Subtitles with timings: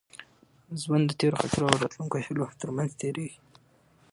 [0.81, 3.39] ژوند د تېرو خاطرو او راتلونکو هیلو تر منځ تېرېږي.